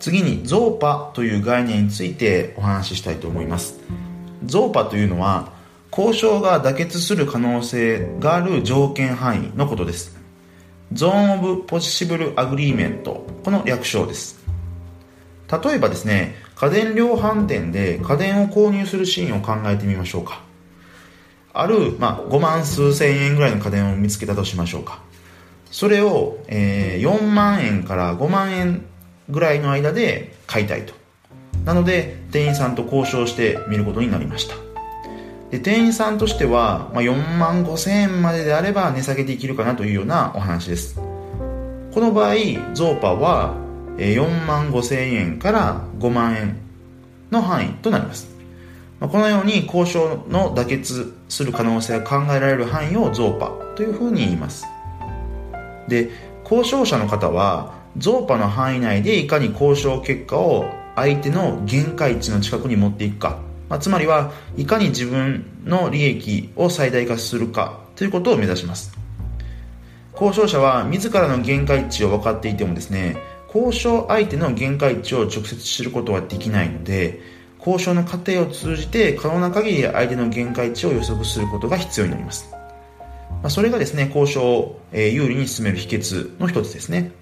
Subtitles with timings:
[0.00, 3.78] 次に ZOPA という概念についてお話ししたいと思います。
[4.44, 5.52] ZOPA というのは
[5.90, 10.16] 交渉が妥結する可能性がある条件範囲のことです。
[10.92, 14.38] Zone of Possible Agreement この略称です。
[15.50, 20.42] 例えばですね家電量販店で家電を購入するシーンを考えてみましょうか。
[21.52, 25.00] ある、まあ、5万数千円ぐらいの家電を見つけたとしましょうか。
[25.70, 28.84] それを、えー、4万円から5万円
[29.28, 30.94] ぐらいの間で買いたいと。
[31.64, 34.54] なので店員さんと交渉してみることになりました。
[35.50, 40.96] で店員さんとしては、まあ、4万5千円までであれば値下げできるかなというようなお話です。
[41.92, 42.34] この場合
[42.74, 43.54] ゾーパは
[43.96, 46.56] 4万5千円から5万円
[47.30, 48.28] の範囲となります。
[49.00, 54.66] まあこのように交渉の妥結する可能性が考えられる範囲をゾーパというふうに言います。
[55.88, 56.10] で
[56.44, 67.80] 交渉者の方はゾーパの範囲内でいかに交渉結果を相手の限界値の近くに持っていくか、まあ、つまりはいかに自分の利益を最大化するか。
[67.96, 68.96] ということを目指します。
[70.20, 73.16] 交渉者は自らの限界値を分かっていてもですね
[73.54, 77.20] 交渉相手の限界値を直接知ることはできないので
[77.58, 82.56] 交渉の過程を通じて可能な限り相手の限界値を予測することが必要になります、ま
[83.44, 87.12] あ、それがですね交渉を有利に進める秘訣の一つですね。